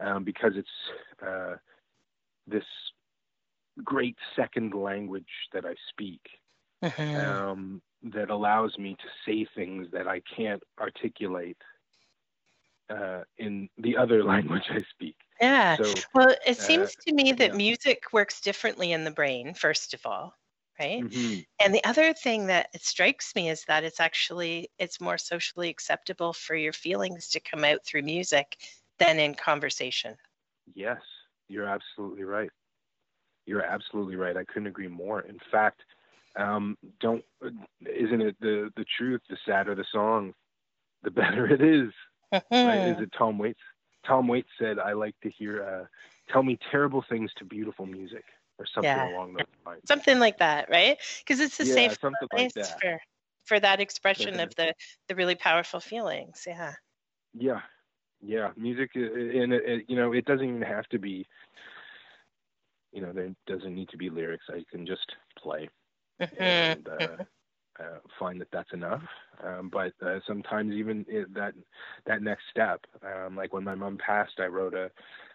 um, 0.00 0.24
because 0.24 0.52
it's 0.56 1.26
uh, 1.26 1.54
this 2.46 2.64
great 3.84 4.16
second 4.36 4.74
language 4.74 5.28
that 5.52 5.64
I 5.64 5.74
speak 5.90 6.20
Mhm. 6.82 7.40
um, 7.42 7.82
that 8.02 8.30
allows 8.30 8.76
me 8.78 8.96
to 8.96 9.08
say 9.26 9.46
things 9.54 9.88
that 9.92 10.08
I 10.08 10.20
can't 10.36 10.62
articulate 10.78 11.58
uh, 12.88 13.22
in 13.38 13.68
the 13.78 13.96
other 13.96 14.24
language 14.32 14.64
I 14.70 14.80
speak. 14.90 15.16
yeah. 15.40 15.78
So 15.78 16.04
Well, 16.14 16.34
it 16.46 16.58
uh, 16.58 16.58
seems 16.58 16.94
to 17.06 17.14
me 17.14 17.32
that 17.32 17.52
yeah. 17.52 17.54
music 17.54 18.12
works 18.12 18.40
differently 18.40 18.92
in 18.92 19.04
the 19.04 19.10
brain, 19.10 19.54
first 19.54 19.94
of 19.94 20.04
all, 20.06 20.34
right? 20.78 21.04
mhm, 21.04 21.44
And 21.64 21.74
the 21.74 21.84
other 21.84 22.12
thing 22.14 22.46
that 22.46 22.68
strikes 22.82 23.34
me 23.34 23.50
is 23.50 23.64
that 23.66 23.84
it's 23.84 24.00
actually 24.00 24.70
it's 24.78 25.00
more 25.00 25.18
socially 25.18 25.68
acceptable 25.70 26.32
for 26.32 26.56
your 26.56 26.72
feelings 26.72 27.28
to 27.30 27.40
come 27.40 27.64
out 27.64 27.84
through 27.86 28.02
music 28.02 28.56
than 28.98 29.18
in 29.18 29.34
conversation. 29.34 30.16
yes, 30.74 31.00
you're 31.48 31.66
absolutely 31.66 32.24
right. 32.24 32.50
You're 33.46 33.64
absolutely 33.64 34.16
right. 34.16 34.36
I 34.36 34.44
couldn't 34.44 34.68
agree 34.68 34.88
more. 34.88 35.22
In 35.22 35.38
fact, 35.52 35.82
um, 36.38 36.76
don't 37.00 37.24
isn't 37.80 38.20
it 38.22 38.36
the 38.40 38.70
the 38.76 38.84
truth? 38.98 39.20
The 39.28 39.36
sadder 39.46 39.74
the 39.74 39.84
song, 39.92 40.34
the 41.02 41.10
better 41.22 41.46
it 41.52 41.62
is. 41.62 41.92
Right? 42.62 42.84
Is 42.84 43.00
it 43.00 43.10
Tom 43.16 43.38
Waits? 43.38 43.60
Tom 44.06 44.28
Waits 44.28 44.48
said, 44.58 44.78
"I 44.78 44.92
like 44.92 45.14
to 45.22 45.30
hear 45.30 45.64
uh, 45.64 46.32
tell 46.32 46.42
me 46.42 46.58
terrible 46.70 47.04
things 47.08 47.30
to 47.38 47.44
beautiful 47.44 47.86
music," 47.86 48.24
or 48.58 48.66
something 48.74 49.02
Yeah. 49.02 49.04
along 49.04 49.34
those 49.34 49.44
lines. 49.66 49.82
Something 49.86 50.18
like 50.20 50.38
that, 50.38 50.68
right? 50.70 50.98
Because 51.20 51.40
it's 51.40 51.60
a 51.60 51.66
Yeah, 51.66 51.94
safe 51.94 51.96
place 52.30 52.52
like 52.54 52.54
for 52.80 52.98
for 53.46 53.58
that 53.60 53.80
expression 53.80 54.40
of 54.40 54.54
the 54.56 54.74
the 55.08 55.14
really 55.16 55.34
powerful 55.36 55.80
feelings. 55.80 56.44
Yeah. 56.46 56.74
Yeah, 57.34 57.60
yeah. 58.20 58.50
Music, 58.56 58.90
uh, 58.96 59.00
and 59.00 59.52
it, 59.52 59.62
it, 59.64 59.84
you 59.88 59.96
know, 59.96 60.12
it 60.12 60.24
doesn't 60.24 60.46
even 60.46 60.62
have 60.62 60.86
to 60.88 60.98
be. 60.98 61.26
You 62.92 63.02
know, 63.02 63.12
there 63.12 63.34
doesn't 63.46 63.74
need 63.74 63.88
to 63.90 63.96
be 63.96 64.10
lyrics. 64.10 64.44
I 64.48 64.64
can 64.70 64.86
just 64.86 65.12
play. 65.38 65.68
And 66.38 66.88
uh, 66.88 67.16
uh, 67.80 67.98
find 68.18 68.40
that 68.40 68.48
that's 68.52 68.72
enough. 68.72 69.02
Um, 69.44 69.70
but 69.72 69.92
uh, 70.04 70.20
sometimes 70.26 70.72
even 70.74 71.04
it, 71.08 71.32
that 71.34 71.54
that 72.06 72.22
next 72.22 72.44
step, 72.50 72.80
um, 73.02 73.36
like 73.36 73.52
when 73.52 73.64
my 73.64 73.74
mom 73.74 73.98
passed, 74.04 74.38
I 74.38 74.46
wrote 74.46 74.74
a 74.74 74.90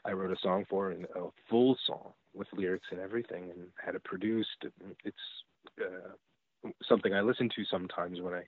I 0.06 0.12
wrote 0.12 0.32
a 0.32 0.40
song 0.42 0.66
for 0.70 0.86
her, 0.86 0.92
and 0.92 1.06
a 1.16 1.28
full 1.50 1.78
song 1.86 2.14
with 2.34 2.48
lyrics 2.54 2.88
and 2.92 3.00
everything, 3.00 3.52
and 3.52 3.68
had 3.84 3.96
it 3.96 4.04
produced. 4.04 4.66
It's 5.04 5.18
uh, 5.82 6.70
something 6.88 7.14
I 7.14 7.22
listen 7.22 7.50
to 7.56 7.66
sometimes 7.66 8.22
when 8.22 8.34
I 8.34 8.44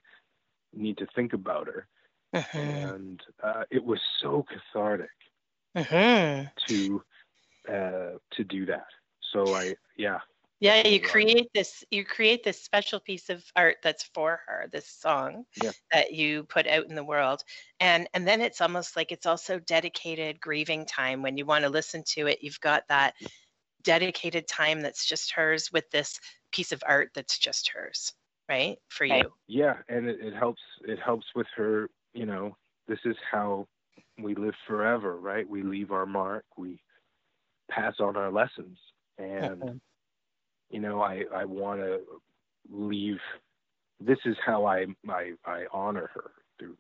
need 0.74 0.98
to 0.98 1.08
think 1.16 1.34
about 1.34 1.68
her 1.68 1.88
Mhm. 2.34 2.96
and 2.98 3.22
uh, 3.44 3.64
it 3.72 3.84
was 3.84 4.00
so 4.22 4.46
cathartic 4.50 5.10
Mhm. 5.76 6.52
to 6.68 7.02
uh, 7.70 8.18
to 8.32 8.44
do 8.50 8.66
that. 8.66 8.88
So 9.34 9.56
I, 9.56 9.76
yeah, 9.98 10.20
Yeah, 10.60 10.88
you 10.88 11.00
create 11.00 11.50
this 11.54 11.84
you 11.92 12.04
create 12.04 12.44
this 12.44 12.64
special 12.64 13.00
piece 13.00 13.30
of 13.30 13.46
art 13.56 13.78
that's 13.84 14.04
for 14.04 14.42
her, 14.48 14.68
this 14.72 14.90
song 14.90 15.46
Yeah. 15.56 15.72
that 15.92 16.14
you 16.14 16.46
put 16.46 16.66
out 16.68 16.86
in 16.90 16.96
the 16.96 17.04
world. 17.04 17.44
And 17.80 18.10
and 18.14 18.28
then 18.28 18.42
it's 18.42 18.62
almost 18.62 18.96
like 18.96 19.12
it's 19.12 19.26
also 19.28 19.60
dedicated 19.60 20.40
grieving 20.42 20.86
time 20.86 21.22
when 21.22 21.38
you 21.38 21.46
want 21.46 21.64
to 21.64 21.70
listen 21.70 22.04
to 22.16 22.28
it, 22.28 22.42
you've 22.42 22.60
got 22.62 22.88
that 22.90 23.16
dedicated 23.84 24.48
time 24.48 24.82
that's 24.82 25.06
just 25.08 25.32
hers 25.34 25.72
with 25.72 25.90
this 25.92 26.20
piece 26.52 26.72
of 26.74 26.84
art 26.88 27.12
that's 27.16 27.40
just 27.40 27.70
hers, 27.70 28.14
right? 28.50 28.80
For 28.90 29.06
you. 29.06 29.34
yeah, 29.48 29.82
and 29.88 30.08
it, 30.08 30.20
it 30.20 30.34
helps. 30.34 30.62
It 30.84 31.00
helps 31.00 31.26
with 31.36 31.48
her. 31.56 31.90
You 32.14 32.26
know, 32.26 32.58
this 32.88 33.00
is 33.06 33.16
how 33.32 33.68
we 34.22 34.36
live 34.36 34.54
forever, 34.68 35.20
right? 35.20 35.48
We 35.48 35.64
leave 35.64 35.92
our 35.92 36.06
mark. 36.06 36.46
We 36.58 36.82
pass 37.72 37.96
on 38.00 38.18
our 38.18 38.32
lessons, 38.32 38.80
and 39.18 39.66
Mhm. 39.66 39.80
You 40.70 40.80
know, 40.80 41.02
I 41.02 41.24
I 41.34 41.46
want 41.46 41.80
to 41.82 42.00
leave. 42.70 43.18
This 44.00 44.20
is 44.26 44.36
how 44.46 44.66
I 44.66 44.86
I 45.10 45.32
I 45.46 45.66
honor 45.72 46.10
her 46.14 46.32
through 46.60 46.76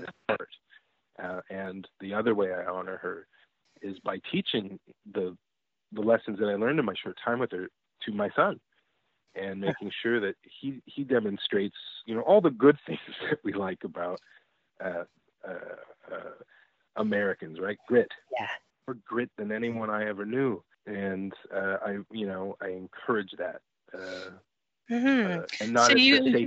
this 0.00 0.08
art. 0.28 0.48
Uh, 1.22 1.40
and 1.50 1.86
the 2.00 2.12
other 2.12 2.34
way 2.34 2.52
I 2.52 2.64
honor 2.66 2.98
her 2.98 3.26
is 3.82 3.98
by 4.00 4.18
teaching 4.30 4.78
the 5.12 5.36
the 5.92 6.00
lessons 6.00 6.38
that 6.38 6.46
I 6.46 6.56
learned 6.56 6.78
in 6.78 6.84
my 6.84 6.94
short 7.02 7.16
time 7.24 7.38
with 7.38 7.52
her 7.52 7.68
to 8.04 8.12
my 8.12 8.28
son, 8.36 8.58
and 9.34 9.60
making 9.60 9.90
sure 10.02 10.20
that 10.20 10.34
he 10.42 10.80
he 10.86 11.04
demonstrates 11.04 11.76
you 12.06 12.14
know 12.14 12.22
all 12.22 12.40
the 12.40 12.50
good 12.50 12.78
things 12.86 13.00
that 13.30 13.38
we 13.44 13.52
like 13.52 13.84
about 13.84 14.20
uh, 14.84 15.04
uh, 15.46 16.12
uh, 16.12 16.30
Americans, 16.96 17.58
right? 17.60 17.78
Grit, 17.88 18.10
Yeah. 18.32 18.46
more 18.86 18.96
grit 19.06 19.30
than 19.38 19.52
anyone 19.52 19.90
I 19.90 20.06
ever 20.08 20.24
knew, 20.24 20.62
and 20.86 21.32
uh, 21.54 21.78
I 21.84 21.98
you 22.10 22.26
know 22.26 22.56
I 22.60 22.68
encourage 22.68 23.32
that, 23.38 23.62
uh, 23.94 24.30
Mhm. 24.90 25.42
uh, 25.42 25.46
and 25.60 25.72
not 25.72 25.92
So 25.92 25.94
as 25.94 26.02
you- 26.02 26.46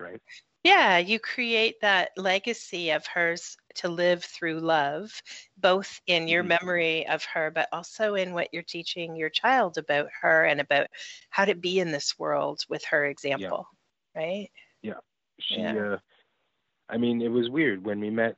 right? 0.00 0.20
Yeah, 0.64 0.98
you 0.98 1.18
create 1.18 1.80
that 1.80 2.10
legacy 2.16 2.90
of 2.90 3.06
hers 3.06 3.56
to 3.76 3.88
live 3.88 4.24
through 4.24 4.60
love, 4.60 5.20
both 5.56 6.00
in 6.06 6.28
your 6.28 6.42
Mhm. 6.42 6.44
memory 6.44 7.06
of 7.08 7.24
her, 7.24 7.50
but 7.50 7.68
also 7.72 8.14
in 8.14 8.32
what 8.32 8.48
you're 8.52 8.62
teaching 8.62 9.16
your 9.16 9.30
child 9.30 9.76
about 9.78 10.08
her 10.20 10.44
and 10.44 10.60
about 10.60 10.88
how 11.30 11.44
to 11.46 11.54
be 11.56 11.80
in 11.80 11.90
this 11.92 12.16
world 12.18 12.60
with 12.68 12.84
her 12.86 13.04
example, 13.06 13.66
right? 14.14 14.50
Yeah, 14.82 15.00
she 15.40 15.76
Yeah. 15.76 15.78
uh 15.78 15.98
i 16.90 16.98
mean 16.98 17.22
it 17.22 17.28
was 17.28 17.50
weird 17.50 17.84
when 17.84 18.00
we 18.00 18.10
met 18.10 18.36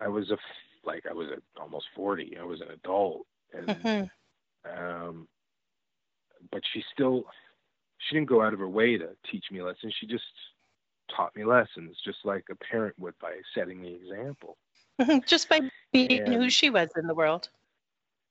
i 0.00 0.08
was 0.08 0.30
a 0.30 0.38
like 0.84 1.06
i 1.06 1.12
was 1.14 1.28
a, 1.28 1.60
almost 1.60 1.86
40 1.96 2.36
i 2.38 2.44
was 2.44 2.60
an 2.60 2.70
adult 2.70 3.26
and 3.52 3.86
Mhm. 3.86 4.08
Um 4.74 5.28
but 6.50 6.62
she 6.72 6.82
still 6.92 7.24
she 7.98 8.16
didn't 8.16 8.28
go 8.28 8.42
out 8.42 8.52
of 8.52 8.58
her 8.58 8.68
way 8.68 8.96
to 8.96 9.08
teach 9.30 9.44
me 9.50 9.62
lessons. 9.62 9.94
She 9.98 10.06
just 10.06 10.24
taught 11.14 11.34
me 11.36 11.44
lessons 11.44 11.96
just 12.04 12.18
like 12.24 12.44
a 12.50 12.56
parent 12.56 12.98
would 12.98 13.14
by 13.20 13.32
setting 13.54 13.82
the 13.82 13.94
example. 13.94 14.56
Just 15.26 15.48
by 15.48 15.60
being 15.92 16.22
who 16.26 16.50
she 16.50 16.70
was 16.70 16.90
in 16.96 17.06
the 17.06 17.14
world. 17.14 17.48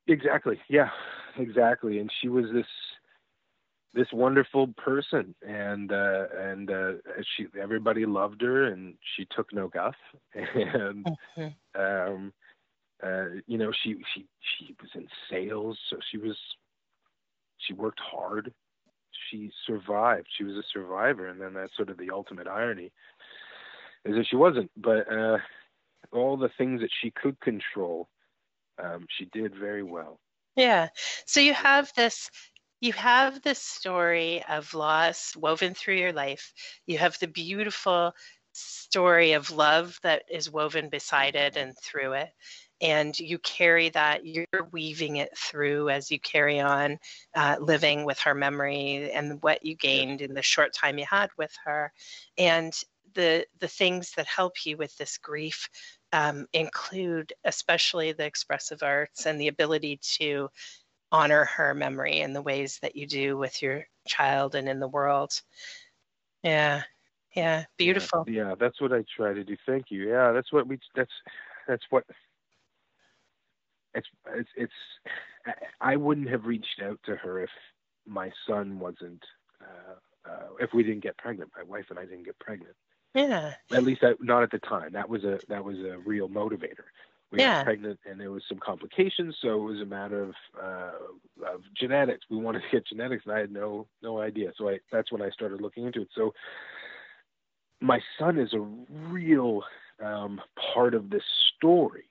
exactly. 0.07 0.59
Yeah 0.69 0.89
exactly. 1.37 1.99
And 1.99 2.11
she 2.21 2.27
was 2.29 2.45
this 2.53 2.65
this 3.93 4.07
wonderful 4.13 4.67
person. 4.77 5.33
And 5.47 5.91
uh 5.91 6.25
and 6.37 6.69
uh 6.69 6.91
she 7.35 7.47
everybody 7.59 8.05
loved 8.05 8.41
her 8.41 8.65
and 8.65 8.95
she 9.15 9.25
took 9.35 9.51
no 9.53 9.67
guff. 9.67 9.95
And 10.35 11.09
Mhm. 11.37 11.55
um 11.77 12.33
uh 13.05 13.25
you 13.45 13.57
know 13.57 13.71
she 13.83 13.95
she 14.13 14.25
she 14.41 14.75
was 14.81 14.89
in 14.95 15.07
sales 15.29 15.77
so 15.89 15.97
she 16.11 16.17
was 16.17 16.37
she 17.57 17.73
worked 17.73 17.99
hard. 17.99 18.53
She 19.29 19.51
survived. 19.65 20.27
She 20.37 20.43
was 20.43 20.55
a 20.55 20.63
survivor, 20.73 21.27
and 21.27 21.39
then 21.39 21.53
that's 21.53 21.75
sort 21.75 21.89
of 21.89 21.97
the 21.97 22.11
ultimate 22.11 22.47
irony, 22.47 22.91
is 24.03 24.15
that 24.15 24.27
she 24.29 24.35
wasn't. 24.35 24.69
But 24.77 25.11
uh, 25.11 25.37
all 26.11 26.37
the 26.37 26.51
things 26.57 26.81
that 26.81 26.91
she 27.01 27.11
could 27.11 27.39
control, 27.39 28.09
um, 28.81 29.05
she 29.17 29.25
did 29.25 29.55
very 29.55 29.83
well. 29.83 30.19
Yeah. 30.55 30.89
So 31.25 31.39
you 31.39 31.53
have 31.53 31.91
this 31.95 32.29
you 32.81 32.93
have 32.93 33.41
this 33.41 33.59
story 33.59 34.43
of 34.47 34.73
loss 34.73 35.35
woven 35.35 35.73
through 35.73 35.95
your 35.95 36.13
life. 36.13 36.53
You 36.85 36.97
have 36.97 37.17
the 37.19 37.27
beautiful 37.27 38.13
story 38.53 39.33
of 39.33 39.51
love 39.51 39.97
that 40.03 40.23
is 40.29 40.51
woven 40.51 40.89
beside 40.89 41.35
it 41.35 41.57
and 41.57 41.73
through 41.83 42.13
it. 42.13 42.29
And 42.81 43.17
you 43.17 43.39
carry 43.39 43.89
that, 43.89 44.25
you're 44.25 44.45
weaving 44.71 45.15
it 45.15 45.37
through 45.37 45.89
as 45.89 46.11
you 46.11 46.19
carry 46.19 46.59
on 46.59 46.99
uh, 47.33 47.55
living 47.59 48.03
with 48.03 48.19
her 48.19 48.35
memory 48.35 49.11
and 49.11 49.41
what 49.41 49.65
you 49.65 49.75
gained 49.75 50.21
in 50.21 50.33
the 50.33 50.41
short 50.41 50.73
time 50.73 50.97
you 50.97 51.05
had 51.09 51.29
with 51.37 51.55
her. 51.63 51.93
And 52.37 52.73
the, 53.13 53.45
the 53.59 53.67
things 53.69 54.11
that 54.17 54.27
help 54.27 54.65
you 54.65 54.75
with 54.75 54.95
this 54.97 55.17
grief 55.17 55.69
um, 56.11 56.47
include 56.53 57.33
especially 57.45 58.11
the 58.11 58.25
expressive 58.25 58.83
arts 58.83 59.25
and 59.25 59.39
the 59.39 59.47
ability 59.47 59.99
to 60.17 60.49
honor 61.11 61.45
her 61.45 61.73
memory 61.73 62.19
in 62.19 62.33
the 62.33 62.41
ways 62.41 62.79
that 62.81 62.95
you 62.95 63.07
do 63.07 63.37
with 63.37 63.61
your 63.61 63.85
child 64.07 64.55
and 64.55 64.67
in 64.67 64.79
the 64.79 64.87
world. 64.87 65.41
Yeah. 66.43 66.83
Yeah. 67.35 67.65
Beautiful. 67.77 68.25
Yeah, 68.27 68.49
yeah 68.49 68.55
that's 68.59 68.81
what 68.81 68.93
I 68.93 69.03
try 69.15 69.33
to 69.33 69.43
do. 69.43 69.55
Thank 69.65 69.91
you. 69.91 70.09
Yeah, 70.09 70.31
that's 70.31 70.51
what 70.51 70.67
we 70.67 70.79
that's 70.95 71.11
that's 71.67 71.83
what 71.89 72.05
it's 73.95 74.07
it's 74.35 74.49
it's 74.55 74.73
I 75.81 75.95
wouldn't 75.95 76.29
have 76.29 76.45
reached 76.45 76.81
out 76.83 76.99
to 77.05 77.15
her 77.15 77.41
if 77.41 77.49
my 78.05 78.31
son 78.47 78.79
wasn't 78.79 79.23
uh, 79.61 80.29
uh, 80.29 80.47
if 80.59 80.73
we 80.73 80.83
didn't 80.83 81.03
get 81.03 81.17
pregnant. 81.17 81.51
My 81.55 81.63
wife 81.63 81.85
and 81.89 81.99
I 81.99 82.05
didn't 82.05 82.25
get 82.25 82.37
pregnant. 82.39 82.75
Yeah. 83.13 83.53
At 83.71 83.83
least 83.83 84.03
I, 84.03 84.13
not 84.19 84.43
at 84.43 84.51
the 84.51 84.59
time. 84.59 84.91
That 84.93 85.09
was 85.09 85.23
a 85.23 85.39
that 85.49 85.63
was 85.63 85.77
a 85.79 85.97
real 86.05 86.29
motivator 86.29 86.85
we 87.31 87.39
yeah. 87.39 87.57
got 87.57 87.65
pregnant 87.65 87.99
and 88.05 88.19
there 88.19 88.31
was 88.31 88.43
some 88.47 88.59
complications 88.59 89.35
so 89.41 89.53
it 89.53 89.63
was 89.63 89.81
a 89.81 89.85
matter 89.85 90.23
of 90.23 90.35
uh, 90.61 91.53
of 91.53 91.61
genetics 91.75 92.25
we 92.29 92.37
wanted 92.37 92.59
to 92.59 92.67
get 92.71 92.87
genetics 92.87 93.25
and 93.25 93.33
i 93.33 93.39
had 93.39 93.51
no 93.51 93.87
no 94.01 94.19
idea 94.19 94.51
so 94.57 94.69
i 94.69 94.79
that's 94.91 95.11
when 95.11 95.21
i 95.21 95.29
started 95.29 95.61
looking 95.61 95.85
into 95.85 96.01
it 96.01 96.09
so 96.15 96.33
my 97.81 97.99
son 98.17 98.39
is 98.39 98.53
a 98.53 98.59
real 99.09 99.61
um, 100.03 100.41
part 100.73 100.93
of 100.93 101.09
this 101.09 101.23
story 101.55 102.05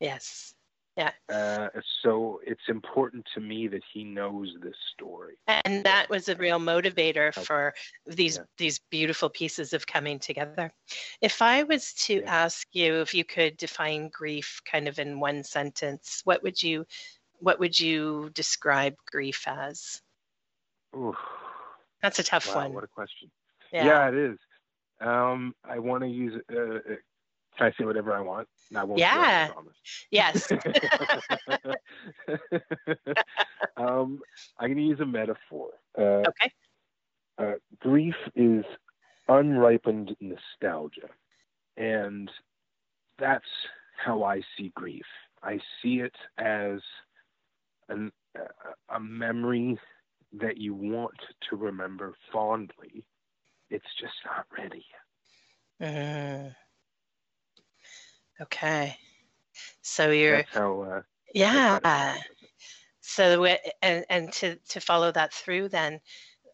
yes 0.00 0.54
yeah. 0.98 1.12
Uh, 1.32 1.68
so 2.02 2.40
it's 2.44 2.68
important 2.68 3.24
to 3.34 3.40
me 3.40 3.68
that 3.68 3.82
he 3.92 4.02
knows 4.02 4.52
this 4.60 4.74
story. 4.92 5.36
And 5.46 5.84
that 5.84 6.10
was 6.10 6.28
a 6.28 6.34
real 6.34 6.58
motivator 6.58 7.32
for 7.32 7.72
these 8.04 8.36
yeah. 8.36 8.42
these 8.56 8.80
beautiful 8.90 9.28
pieces 9.28 9.72
of 9.72 9.86
coming 9.86 10.18
together. 10.18 10.72
If 11.20 11.40
I 11.40 11.62
was 11.62 11.92
to 12.06 12.14
yeah. 12.14 12.44
ask 12.44 12.66
you 12.72 13.00
if 13.00 13.14
you 13.14 13.24
could 13.24 13.56
define 13.56 14.08
grief 14.08 14.60
kind 14.68 14.88
of 14.88 14.98
in 14.98 15.20
one 15.20 15.44
sentence, 15.44 16.22
what 16.24 16.42
would 16.42 16.60
you 16.60 16.84
what 17.38 17.60
would 17.60 17.78
you 17.78 18.30
describe 18.34 18.96
grief 19.06 19.44
as? 19.46 20.02
Ooh. 20.96 21.14
That's 22.02 22.18
a 22.18 22.24
tough 22.24 22.48
wow, 22.48 22.62
one. 22.62 22.72
What 22.74 22.84
a 22.84 22.88
question. 22.88 23.30
Yeah, 23.72 23.86
yeah 23.86 24.08
it 24.08 24.14
is. 24.14 24.38
Um, 25.00 25.54
I 25.64 25.78
want 25.78 26.02
to 26.02 26.08
use 26.08 26.42
uh, 26.50 26.78
can 27.56 27.66
I 27.66 27.72
say 27.78 27.84
whatever 27.84 28.12
I 28.12 28.20
want? 28.20 28.48
And 28.70 28.78
I 28.78 28.84
won't 28.84 29.00
yeah. 29.00 29.50
Yes. 30.10 30.50
um, 33.76 34.20
I'm 34.58 34.68
going 34.68 34.76
to 34.76 34.82
use 34.82 35.00
a 35.00 35.06
metaphor. 35.06 35.70
Uh, 35.96 36.22
okay. 36.28 36.50
Uh, 37.38 37.52
grief 37.80 38.14
is 38.34 38.64
unripened 39.28 40.16
nostalgia. 40.20 41.08
And 41.76 42.30
that's 43.18 43.44
how 44.04 44.24
I 44.24 44.42
see 44.56 44.72
grief. 44.74 45.04
I 45.42 45.58
see 45.82 46.00
it 46.00 46.14
as 46.38 46.80
an, 47.88 48.10
a 48.94 49.00
memory 49.00 49.78
that 50.32 50.58
you 50.58 50.74
want 50.74 51.14
to 51.48 51.56
remember 51.56 52.14
fondly. 52.32 53.04
It's 53.70 53.86
just 54.00 54.14
not 54.24 54.46
ready. 54.56 54.84
Uh, 55.80 56.50
Okay. 58.40 58.96
So 59.82 60.10
you're 60.10 60.38
That's 60.38 60.54
how, 60.54 60.80
uh, 60.82 61.02
yeah. 61.34 62.16
So 63.00 63.46
and 63.82 64.04
and 64.08 64.32
to 64.34 64.56
to 64.68 64.80
follow 64.80 65.10
that 65.12 65.32
through, 65.32 65.70
then 65.70 66.00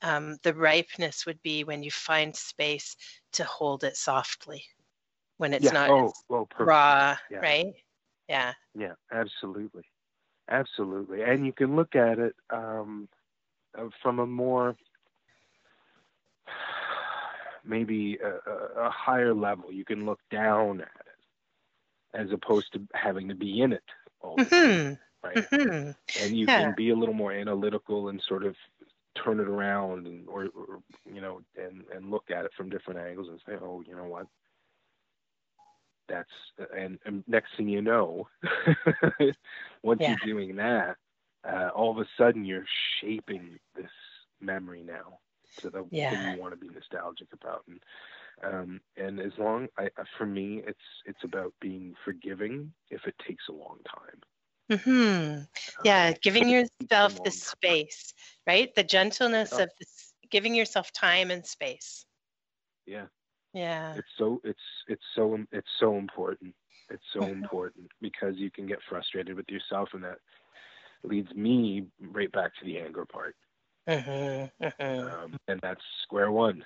um, 0.03 0.37
the 0.42 0.55
ripeness 0.55 1.27
would 1.27 1.42
be 1.42 1.64
when 1.64 1.83
you 1.83 1.90
find 1.90 2.35
space 2.35 2.97
to 3.33 3.44
hold 3.44 3.85
it 3.85 3.97
softly, 3.97 4.64
when 5.38 5.53
it's 5.53 5.64
yeah. 5.64 5.73
not 5.73 5.90
oh, 5.90 6.12
oh, 6.31 6.49
raw, 6.59 7.16
yeah. 7.31 7.38
right? 7.38 7.75
Yeah. 8.29 8.53
Yeah, 8.79 8.92
absolutely, 9.12 9.85
absolutely. 10.51 11.23
And 11.23 11.44
you 11.47 11.53
can 11.53 11.75
look 11.75 11.97
at 11.97 12.18
it 12.18 12.35
um, 12.51 13.09
uh, 13.77 13.88
from 14.03 14.18
a 14.18 14.27
more 14.27 14.77
maybe 17.64 18.18
a, 18.23 18.81
a, 18.81 18.90
higher 18.90 19.35
level. 19.35 19.73
You 19.73 19.85
can 19.85 20.07
look 20.07 20.20
down 20.31 20.85
as 22.14 22.31
opposed 22.33 22.72
to 22.72 22.87
having 22.94 23.29
to 23.29 23.35
be 23.35 23.61
in 23.61 23.72
it 23.72 23.83
all 24.20 24.37
the 24.37 24.44
time, 24.44 24.68
mm-hmm. 24.68 25.27
right? 25.27 25.50
Mm-hmm. 25.50 26.24
And 26.24 26.37
you 26.37 26.46
yeah. 26.46 26.62
can 26.62 26.74
be 26.77 26.90
a 26.90 26.96
little 26.96 27.14
more 27.14 27.33
analytical 27.33 28.09
and 28.09 28.22
sort 28.22 28.44
of 28.44 28.57
turn 29.14 29.40
it 29.40 29.48
around 29.48 30.07
and 30.07 30.29
or, 30.29 30.48
or, 30.57 30.81
you 31.12 31.20
know 31.20 31.40
and 31.57 31.85
and 31.94 32.11
look 32.11 32.31
at 32.31 32.44
it 32.44 32.50
from 32.57 32.68
different 32.68 32.98
angles 32.98 33.29
and 33.29 33.40
say 33.46 33.55
oh 33.62 33.83
you 33.87 33.94
know 33.94 34.05
what 34.05 34.27
that's 36.09 36.31
and, 36.77 36.98
and 37.07 37.22
next 37.27 37.57
thing 37.57 37.68
you 37.68 37.81
know 37.81 38.27
once 39.83 40.00
yeah. 40.00 40.09
you're 40.09 40.35
doing 40.35 40.57
that 40.57 40.96
uh, 41.48 41.68
all 41.74 41.90
of 41.90 41.98
a 41.98 42.09
sudden 42.18 42.44
you're 42.44 42.66
shaping 43.00 43.59
this 43.74 43.90
memory 44.40 44.83
now 44.83 45.18
to 45.59 45.70
the 45.70 45.85
yeah. 45.90 46.11
thing 46.11 46.35
you 46.35 46.40
want 46.40 46.53
to 46.53 46.59
be 46.59 46.72
nostalgic 46.74 47.29
about 47.33 47.62
and 47.68 47.81
um, 48.42 48.81
and 48.97 49.20
as 49.20 49.33
long, 49.38 49.68
I, 49.79 49.88
for 50.18 50.27
me, 50.27 50.62
it's 50.66 50.79
it's 51.07 51.23
about 51.25 51.53
being 51.61 51.94
forgiving 52.05 52.73
if 52.90 53.07
it 53.07 53.14
takes 53.27 53.44
a 53.49 53.53
long 53.53 53.79
time. 53.88 54.79
Hmm. 54.85 55.38
Yeah, 55.85 56.09
um, 56.09 56.14
giving 56.23 56.49
yourself 56.49 57.23
the 57.23 57.31
space, 57.31 58.14
time. 58.47 58.55
right? 58.55 58.75
The 58.75 58.85
gentleness 58.85 59.53
of 59.53 59.68
this, 59.79 60.14
giving 60.31 60.55
yourself 60.55 60.90
time 60.92 61.31
and 61.31 61.47
space. 61.47 62.07
Yeah. 62.87 63.07
Yeah. 63.53 63.94
It's 63.94 64.09
so 64.18 64.40
it's 64.42 64.59
it's 64.88 65.05
so 65.14 65.38
it's 65.53 65.68
so 65.79 65.97
important. 65.97 66.55
It's 66.90 67.05
so 67.12 67.20
mm-hmm. 67.20 67.42
important 67.42 67.90
because 68.01 68.35
you 68.37 68.51
can 68.51 68.66
get 68.66 68.79
frustrated 68.88 69.37
with 69.37 69.49
yourself, 69.49 69.90
and 69.92 70.03
that 70.05 70.18
leads 71.03 71.33
me 71.35 71.87
right 72.01 72.33
back 72.33 72.53
to 72.59 72.64
the 72.64 72.79
anger 72.79 73.05
part. 73.05 73.37
Mm-hmm. 73.88 74.64
Mm-hmm. 74.64 75.07
Um, 75.07 75.38
and 75.47 75.61
that's 75.62 75.81
square 76.03 76.33
one. 76.33 76.64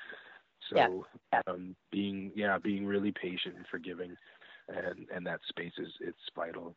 So 0.71 1.07
yeah. 1.33 1.41
um, 1.47 1.75
being 1.91 2.33
yeah, 2.35 2.59
being 2.59 2.87
really 2.87 3.13
patient 3.13 3.57
and 3.57 3.67
forgiving, 3.71 4.17
and 4.69 5.07
and 5.15 5.27
that 5.27 5.41
space 5.49 5.73
is 5.79 5.89
it's 6.01 6.19
vital. 6.35 6.75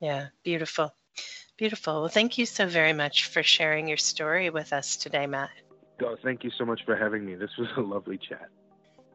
Yeah, 0.00 0.28
beautiful, 0.42 0.94
beautiful. 1.58 2.00
Well, 2.00 2.08
thank 2.08 2.38
you 2.38 2.46
so 2.46 2.66
very 2.66 2.92
much 2.92 3.26
for 3.26 3.42
sharing 3.42 3.88
your 3.88 3.98
story 3.98 4.48
with 4.50 4.72
us 4.72 4.96
today, 4.96 5.26
Matt. 5.26 5.50
Oh, 6.02 6.16
thank 6.22 6.44
you 6.44 6.50
so 6.56 6.64
much 6.64 6.80
for 6.86 6.96
having 6.96 7.26
me. 7.26 7.34
This 7.34 7.50
was 7.58 7.68
a 7.76 7.80
lovely 7.82 8.18
chat. 8.18 8.48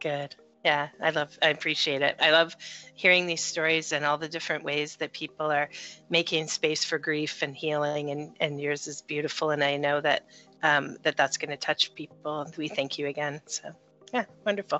Good. 0.00 0.36
Yeah, 0.64 0.88
I 1.00 1.10
love, 1.10 1.36
I 1.40 1.48
appreciate 1.50 2.02
it. 2.02 2.16
I 2.20 2.32
love 2.32 2.56
hearing 2.94 3.26
these 3.26 3.42
stories 3.42 3.92
and 3.92 4.04
all 4.04 4.18
the 4.18 4.28
different 4.28 4.64
ways 4.64 4.96
that 4.96 5.12
people 5.12 5.52
are 5.52 5.68
making 6.10 6.48
space 6.48 6.84
for 6.84 6.98
grief 6.98 7.42
and 7.42 7.54
healing, 7.54 8.10
and, 8.10 8.36
and 8.40 8.60
yours 8.60 8.88
is 8.88 9.00
beautiful. 9.02 9.50
And 9.50 9.62
I 9.62 9.76
know 9.76 10.00
that 10.00 10.26
um, 10.64 10.96
that 11.02 11.16
that's 11.16 11.36
going 11.36 11.50
to 11.50 11.56
touch 11.56 11.94
people. 11.94 12.52
We 12.56 12.66
thank 12.68 12.98
you 12.98 13.06
again. 13.06 13.42
So. 13.46 13.70
Yeah, 14.16 14.24
wonderful. 14.46 14.78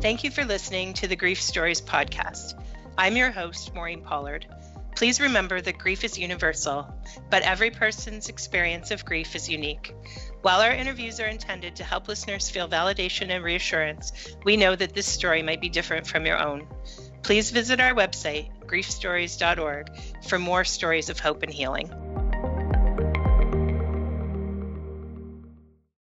Thank 0.00 0.24
you 0.24 0.30
for 0.30 0.46
listening 0.46 0.94
to 0.94 1.06
the 1.06 1.16
Grief 1.16 1.38
Stories 1.38 1.82
podcast. 1.82 2.54
I'm 2.96 3.18
your 3.18 3.30
host, 3.30 3.74
Maureen 3.74 4.00
Pollard. 4.00 4.46
Please 4.96 5.20
remember 5.20 5.60
that 5.60 5.76
grief 5.76 6.02
is 6.02 6.18
universal, 6.18 6.88
but 7.28 7.42
every 7.42 7.70
person's 7.70 8.30
experience 8.30 8.90
of 8.90 9.04
grief 9.04 9.36
is 9.36 9.50
unique. 9.50 9.94
While 10.40 10.60
our 10.60 10.72
interviews 10.72 11.20
are 11.20 11.26
intended 11.26 11.76
to 11.76 11.84
help 11.84 12.08
listeners 12.08 12.48
feel 12.48 12.70
validation 12.70 13.28
and 13.28 13.44
reassurance, 13.44 14.34
we 14.46 14.56
know 14.56 14.74
that 14.74 14.94
this 14.94 15.06
story 15.06 15.42
might 15.42 15.60
be 15.60 15.68
different 15.68 16.06
from 16.06 16.24
your 16.24 16.38
own. 16.38 16.66
Please 17.22 17.50
visit 17.50 17.80
our 17.80 17.92
website, 17.92 18.48
griefstories.org, 18.64 19.90
for 20.26 20.38
more 20.38 20.64
stories 20.64 21.10
of 21.10 21.20
hope 21.20 21.42
and 21.42 21.52
healing. 21.52 22.09